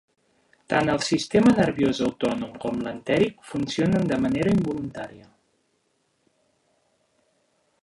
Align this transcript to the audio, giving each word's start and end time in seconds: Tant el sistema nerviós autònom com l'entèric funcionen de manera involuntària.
Tant 0.71 0.87
el 0.93 1.01
sistema 1.07 1.51
nerviós 1.57 1.99
autònom 2.07 2.55
com 2.63 2.81
l'entèric 2.87 3.45
funcionen 3.51 4.09
de 4.13 4.19
manera 4.25 4.55
involuntària. 4.59 5.29